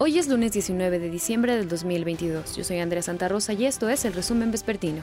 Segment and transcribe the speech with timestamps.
[0.00, 2.56] Hoy es lunes 19 de diciembre del 2022.
[2.56, 5.02] Yo soy Andrea Santa Rosa y esto es el resumen vespertino.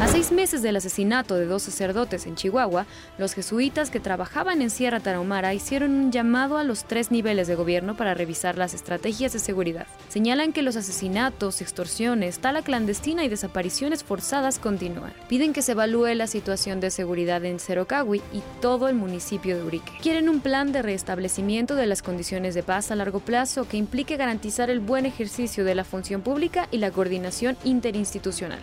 [0.00, 2.86] A seis meses del asesinato de dos sacerdotes en Chihuahua,
[3.18, 7.54] los jesuitas que trabajaban en Sierra Tarahumara hicieron un llamado a los tres niveles de
[7.54, 9.86] gobierno para revisar las estrategias de seguridad.
[10.08, 15.12] Señalan que los asesinatos, extorsiones, tala clandestina y desapariciones forzadas continúan.
[15.28, 19.64] Piden que se evalúe la situación de seguridad en Cerocahui y todo el municipio de
[19.64, 19.92] Urique.
[20.00, 24.16] Quieren un plan de restablecimiento de las condiciones de paz a largo plazo que implique
[24.16, 28.60] garantizar el buen ejercicio de la función pública y la coordinación interinstitucional.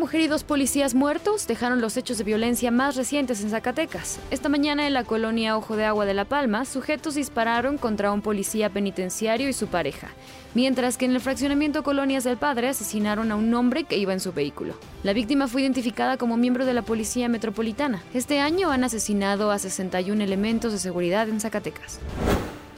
[0.00, 4.18] Mujer y dos policías muertos dejaron los hechos de violencia más recientes en Zacatecas.
[4.30, 8.22] Esta mañana en la colonia Ojo de Agua de La Palma, sujetos dispararon contra un
[8.22, 10.08] policía penitenciario y su pareja,
[10.54, 14.20] mientras que en el fraccionamiento Colonias del Padre asesinaron a un hombre que iba en
[14.20, 14.72] su vehículo.
[15.02, 18.02] La víctima fue identificada como miembro de la Policía Metropolitana.
[18.14, 22.00] Este año han asesinado a 61 elementos de seguridad en Zacatecas.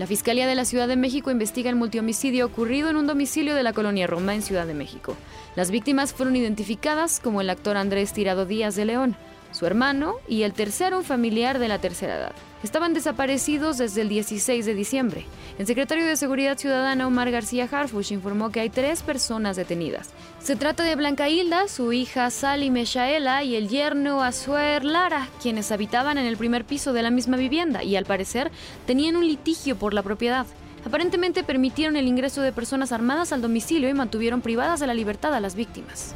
[0.03, 3.63] La Fiscalía de la Ciudad de México investiga el multihomicidio ocurrido en un domicilio de
[3.63, 5.15] la colonia Roma en Ciudad de México.
[5.55, 9.15] Las víctimas fueron identificadas como el actor Andrés Tirado Díaz de León,
[9.53, 12.33] su hermano y el tercero un familiar de la tercera edad.
[12.63, 15.25] Estaban desaparecidos desde el 16 de diciembre.
[15.59, 20.11] El secretario de Seguridad Ciudadana Omar García Harfush informó que hay tres personas detenidas.
[20.41, 25.73] Se trata de Blanca Hilda, su hija Sally Meshaela y el yerno Azuer Lara, quienes
[25.73, 28.53] habitaban en el primer piso de la misma vivienda y al parecer
[28.87, 30.47] tenían un litigio por la propiedad.
[30.85, 35.35] Aparentemente permitieron el ingreso de personas armadas al domicilio y mantuvieron privadas de la libertad
[35.35, 36.15] a las víctimas.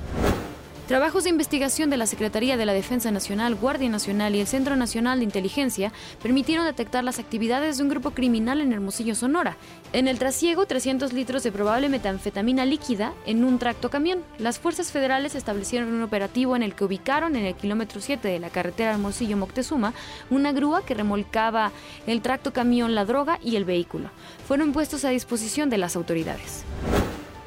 [0.86, 4.76] Trabajos de investigación de la Secretaría de la Defensa Nacional, Guardia Nacional y el Centro
[4.76, 5.92] Nacional de Inteligencia
[6.22, 9.56] permitieron detectar las actividades de un grupo criminal en Hermosillo, Sonora.
[9.92, 14.22] En el trasiego, 300 litros de probable metanfetamina líquida en un tracto camión.
[14.38, 18.38] Las fuerzas federales establecieron un operativo en el que ubicaron en el kilómetro 7 de
[18.38, 19.92] la carretera Hermosillo-Moctezuma
[20.30, 21.72] una grúa que remolcaba
[22.06, 24.10] el tracto camión, la droga y el vehículo.
[24.46, 26.64] Fueron puestos a disposición de las autoridades.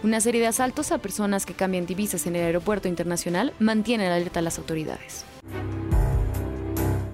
[0.02, 4.39] Una serie de asaltos a personas que cambian divisas en el aeropuerto internacional mantienen alerta
[4.39, 5.26] a las autoridades.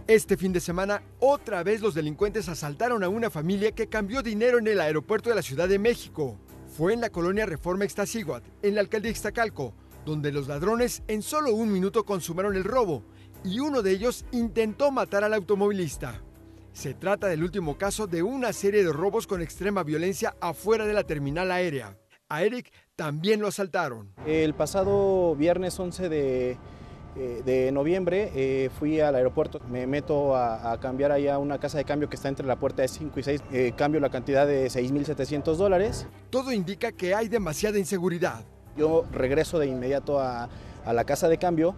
[0.06, 4.60] Este fin de semana, otra vez los delincuentes asaltaron a una familia que cambió dinero
[4.60, 6.38] en el aeropuerto de la Ciudad de México.
[6.78, 9.74] Fue en la colonia Reforma Extasíguat, en la alcaldía Ixtacalco,
[10.06, 13.04] donde los ladrones en solo un minuto consumaron el robo
[13.44, 16.22] y uno de ellos intentó matar al automovilista.
[16.72, 20.94] Se trata del último caso de una serie de robos con extrema violencia afuera de
[20.94, 21.98] la terminal aérea.
[22.28, 24.10] A Eric también lo asaltaron.
[24.26, 26.58] El pasado viernes 11 de,
[27.16, 32.10] eh, noviembre eh, fui al aeropuerto, me meto a, cambiar allá una casa de cambio
[32.10, 35.56] que está entre la puerta de 5 y 6, eh, cambio la cantidad de 6.700
[35.56, 36.08] dólares.
[36.32, 38.44] Todo indica que hay demasiada inseguridad.
[38.76, 40.50] Yo regreso de inmediato a,
[40.92, 41.76] la casa de cambio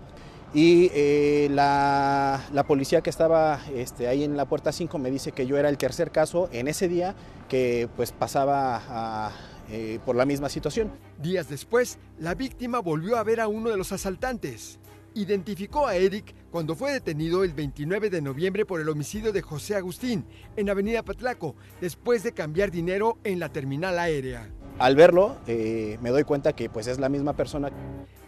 [0.53, 5.57] y la, policía que estaba este, ahí en la puerta 5 me dice que yo
[5.57, 7.15] era el tercer caso en ese día
[7.49, 9.31] que pues pasaba a
[9.69, 10.91] eh, por la misma situación.
[11.21, 14.79] Días después, la víctima volvió a ver a uno de los asaltantes.
[15.13, 19.75] Identificó a Eric cuando fue detenido el 29 de noviembre por el homicidio de José
[19.75, 24.49] Agustín en Avenida Patlaco, después de cambiar dinero en la terminal aérea.
[24.79, 27.71] Al verlo, eh, me doy cuenta que pues es la misma persona.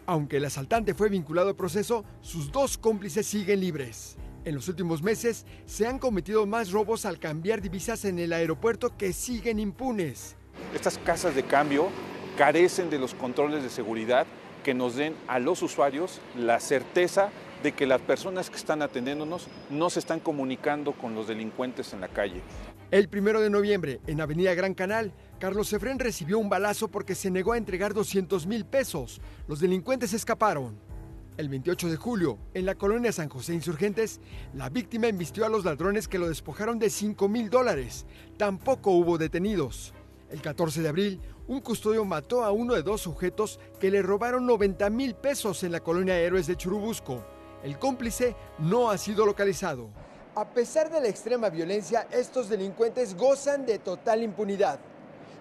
[0.07, 4.17] Aunque el asaltante fue vinculado al proceso, sus dos cómplices siguen libres.
[4.45, 8.97] En los últimos meses se han cometido más robos al cambiar divisas en el aeropuerto
[8.97, 10.37] que siguen impunes.
[10.73, 11.89] Estas casas de cambio
[12.37, 14.27] carecen de los controles de seguridad
[14.63, 17.31] que nos den a los usuarios la certeza
[17.63, 22.01] de que las personas que están atendiéndonos no se están comunicando con los delincuentes en
[22.01, 22.41] la calle.
[22.91, 27.31] El primero de noviembre, en Avenida Gran Canal, Carlos Efrén recibió un balazo porque se
[27.31, 29.21] negó a entregar 200 mil pesos.
[29.47, 30.77] Los delincuentes escaparon.
[31.37, 34.19] El 28 de julio, en la colonia San José Insurgentes,
[34.53, 38.05] la víctima embistió a los ladrones que lo despojaron de 5 mil dólares.
[38.37, 39.93] Tampoco hubo detenidos.
[40.29, 44.45] El 14 de abril, un custodio mató a uno de dos sujetos que le robaron
[44.45, 47.25] 90 mil pesos en la colonia Héroes de Churubusco.
[47.63, 49.89] El cómplice no ha sido localizado.
[50.35, 54.79] A pesar de la extrema violencia, estos delincuentes gozan de total impunidad.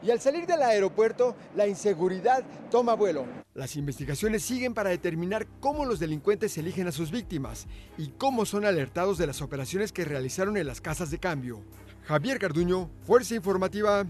[0.03, 3.27] Y al salir del aeropuerto, la inseguridad toma vuelo.
[3.53, 7.67] Las investigaciones siguen para determinar cómo los delincuentes eligen a sus víctimas
[7.99, 11.61] y cómo son alertados de las operaciones que realizaron en las casas de cambio.
[12.05, 14.07] Javier Carduño, Fuerza Informativa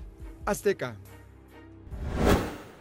[0.49, 0.97] Azteca.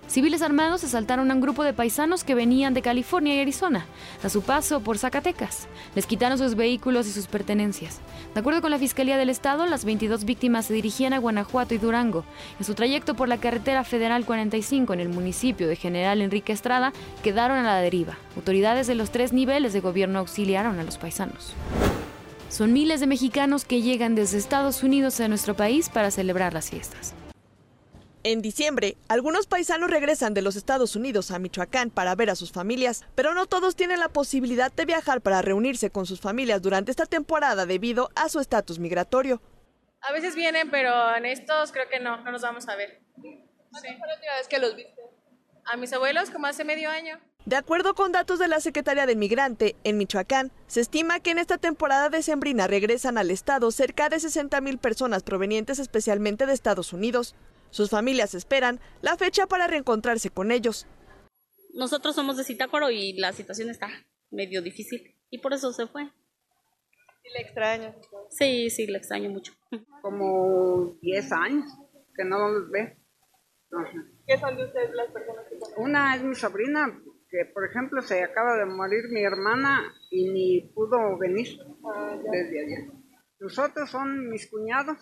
[0.08, 3.86] Civiles armados asaltaron a un grupo de paisanos que venían de California y Arizona,
[4.24, 5.68] a su paso por Zacatecas.
[5.94, 8.00] Les quitaron sus vehículos y sus pertenencias.
[8.34, 11.78] De acuerdo con la Fiscalía del Estado, las 22 víctimas se dirigían a Guanajuato y
[11.78, 12.24] Durango.
[12.58, 16.94] En su trayecto por la carretera federal 45 en el municipio de General Enrique Estrada,
[17.22, 18.18] quedaron a la deriva.
[18.38, 21.54] Autoridades de los tres niveles de gobierno auxiliaron a los paisanos.
[22.48, 26.70] Son miles de mexicanos que llegan desde Estados Unidos a nuestro país para celebrar las
[26.70, 27.14] fiestas.
[28.30, 32.52] En diciembre, algunos paisanos regresan de los Estados Unidos a Michoacán para ver a sus
[32.52, 36.92] familias, pero no todos tienen la posibilidad de viajar para reunirse con sus familias durante
[36.92, 39.42] esta temporada debido a su estatus migratorio.
[40.02, 43.00] A veces vienen, pero en estos creo que no, no nos vamos a ver.
[43.16, 45.02] ¿Cuándo fue la última vez que los viste?
[45.64, 47.22] A mis abuelos como hace medio año.
[47.46, 51.40] De acuerdo con datos de la Secretaría del Migrante, en Michoacán, se estima que en
[51.40, 56.92] esta temporada decembrina regresan al estado cerca de 60 mil personas provenientes especialmente de Estados
[56.92, 57.34] Unidos.
[57.70, 60.88] Sus familias esperan la fecha para reencontrarse con ellos.
[61.74, 63.88] Nosotros somos de Citácuaro y la situación está
[64.32, 66.04] medio difícil y por eso se fue.
[66.04, 67.96] ¿Y le extraño?
[68.30, 69.54] Sí, sí, le extraño mucho.
[70.02, 71.66] Como 10 años
[72.16, 72.98] que no los ve.
[74.26, 75.84] ¿Qué son de ustedes las personas que conocen?
[75.84, 76.88] Una es mi sobrina,
[77.30, 81.48] que por ejemplo se acaba de morir mi hermana y ni pudo venir
[82.32, 82.94] desde allá.
[83.40, 84.98] Los otros son mis cuñados.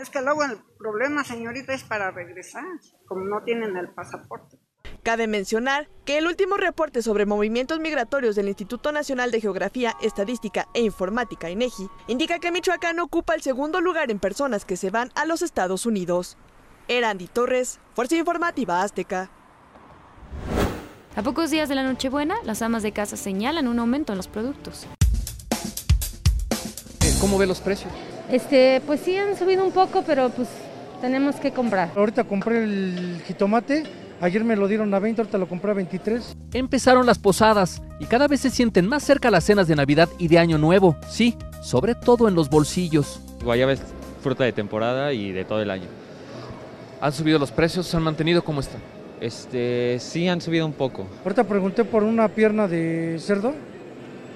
[0.00, 2.64] Es que luego el problema, señorita, es para regresar,
[3.06, 4.56] como no tienen el pasaporte.
[5.02, 10.68] Cabe mencionar que el último reporte sobre movimientos migratorios del Instituto Nacional de Geografía, Estadística
[10.72, 15.10] e Informática, INEGI, indica que Michoacán ocupa el segundo lugar en personas que se van
[15.14, 16.38] a los Estados Unidos.
[16.88, 19.30] Erandi Torres, Fuerza Informativa Azteca.
[21.14, 24.28] A pocos días de la Nochebuena, las amas de casa señalan un aumento en los
[24.28, 24.86] productos.
[27.20, 27.92] ¿Cómo ve los precios?
[28.30, 30.48] Este, pues sí han subido un poco, pero pues
[31.00, 31.90] tenemos que comprar.
[31.96, 33.84] Ahorita compré el jitomate,
[34.20, 36.36] ayer me lo dieron a 20, ahorita lo compré a 23.
[36.52, 40.28] Empezaron las posadas y cada vez se sienten más cerca las cenas de Navidad y
[40.28, 40.96] de Año Nuevo.
[41.08, 43.20] Sí, sobre todo en los bolsillos.
[43.42, 43.80] Guayaba es
[44.22, 45.86] fruta de temporada y de todo el año.
[47.00, 47.86] ¿Han subido los precios?
[47.86, 48.80] ¿Se han mantenido como están?
[49.20, 51.06] Este, sí han subido un poco.
[51.24, 53.54] Ahorita pregunté por una pierna de cerdo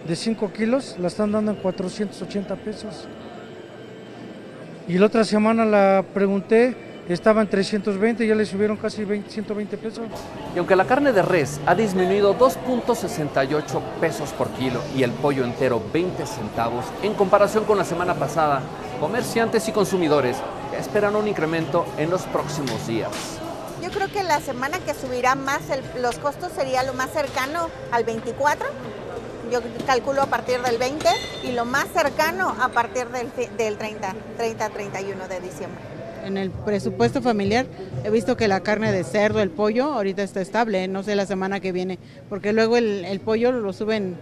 [0.06, 3.06] de 5 kilos, la están dando en 480 pesos.
[4.92, 6.76] Y la otra semana la pregunté,
[7.08, 10.04] estaba en 320, ya le subieron casi 20, 120 pesos.
[10.54, 15.44] Y aunque la carne de res ha disminuido 2.68 pesos por kilo y el pollo
[15.44, 18.60] entero 20 centavos, en comparación con la semana pasada,
[19.00, 20.36] comerciantes y consumidores
[20.78, 23.08] esperan un incremento en los próximos días.
[23.82, 27.70] Yo creo que la semana que subirá más el, los costos sería lo más cercano
[27.92, 28.66] al 24
[29.52, 31.06] yo calculo a partir del 20
[31.44, 35.80] y lo más cercano a partir del, del 30, 30, 31 de diciembre.
[36.24, 37.66] En el presupuesto familiar
[38.04, 41.26] he visto que la carne de cerdo, el pollo, ahorita está estable, no sé la
[41.26, 44.16] semana que viene, porque luego el, el pollo lo suben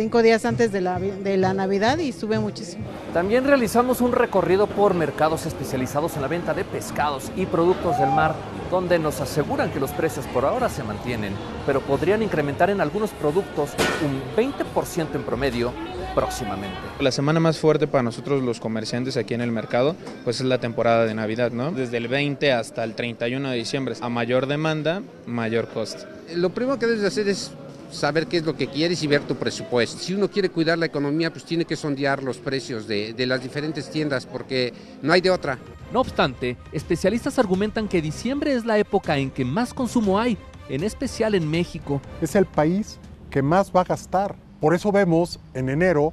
[0.00, 2.86] cinco días antes de la, de la Navidad y sube muchísimo.
[3.12, 8.08] También realizamos un recorrido por mercados especializados en la venta de pescados y productos del
[8.08, 8.34] mar,
[8.70, 11.34] donde nos aseguran que los precios por ahora se mantienen,
[11.66, 15.70] pero podrían incrementar en algunos productos un 20% en promedio
[16.14, 16.78] próximamente.
[16.98, 20.56] La semana más fuerte para nosotros los comerciantes aquí en el mercado, pues es la
[20.56, 21.72] temporada de Navidad, ¿no?
[21.72, 23.96] Desde el 20 hasta el 31 de diciembre.
[24.00, 26.06] A mayor demanda, mayor costo.
[26.34, 27.52] Lo primero que debes hacer es
[27.90, 29.98] saber qué es lo que quieres y ver tu presupuesto.
[29.98, 33.42] Si uno quiere cuidar la economía, pues tiene que sondear los precios de, de, las
[33.42, 34.72] diferentes tiendas porque
[35.02, 35.58] no hay de otra.
[35.92, 40.38] No obstante, especialistas argumentan que diciembre es la época en que más consumo hay,
[40.68, 42.00] en especial en México.
[42.20, 42.98] Es el país
[43.30, 44.36] que más va a gastar.
[44.60, 46.12] Por eso vemos en enero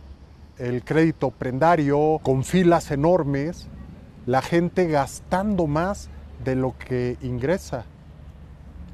[0.57, 3.67] el crédito prendario con filas enormes,
[4.25, 6.09] la gente gastando más
[6.43, 7.85] de lo que ingresa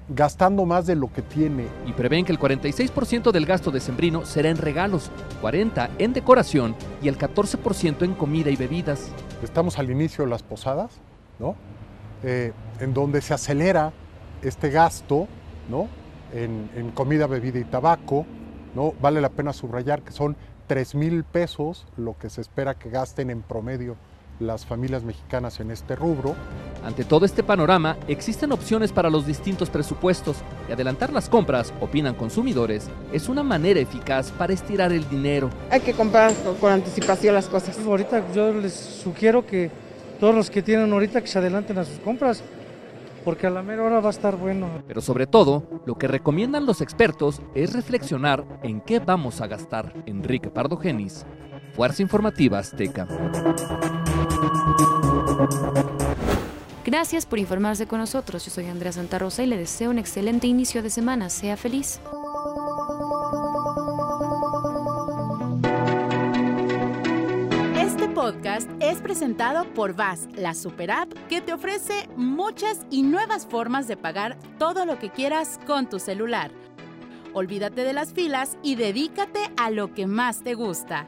[0.09, 1.67] gastando más de lo que tiene.
[1.85, 6.75] Y prevén que el 46% del gasto de Sembrino será en regalos, 40% en decoración
[7.01, 9.09] y el 14% en comida y bebidas.
[9.41, 10.99] Estamos al inicio de las posadas,
[11.39, 11.55] ¿no?
[12.23, 13.91] Eh, en donde se acelera
[14.41, 15.27] este gasto,
[15.69, 15.87] ¿no?
[16.33, 18.25] En, en, comida, bebida y tabaco,
[18.75, 18.93] ¿no?
[19.01, 20.35] Vale la pena subrayar que son
[20.67, 23.97] 3 mil pesos lo que se espera que gasten en promedio
[24.39, 26.35] las familias mexicanas en este rubro.
[26.83, 30.37] Ante todo este panorama, existen opciones para los distintos presupuestos
[30.67, 35.49] y adelantar las compras, opinan consumidores, es una manera eficaz para estirar el dinero.
[35.69, 37.79] Hay que comprar con anticipación las cosas.
[37.79, 39.71] Ahorita yo les sugiero que
[40.19, 42.43] todos los que tienen ahorita que se adelanten a sus compras,
[43.23, 44.67] porque a la mera hora va a estar bueno.
[44.85, 49.93] Pero sobre todo, lo que recomiendan los expertos es reflexionar en qué vamos a gastar.
[50.05, 51.25] Enrique Pardo Genis,
[51.73, 53.07] Fuerza Informativa Azteca.
[56.85, 58.43] Gracias por informarse con nosotros.
[58.43, 61.29] Yo soy Andrea Santa Rosa y le deseo un excelente inicio de semana.
[61.29, 62.01] Sea feliz.
[67.77, 73.45] Este podcast es presentado por VAS, la super app que te ofrece muchas y nuevas
[73.45, 76.51] formas de pagar todo lo que quieras con tu celular.
[77.33, 81.07] Olvídate de las filas y dedícate a lo que más te gusta